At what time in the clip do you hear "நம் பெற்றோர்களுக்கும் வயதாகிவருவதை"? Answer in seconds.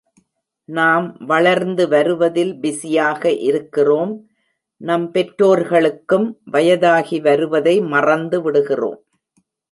4.81-7.75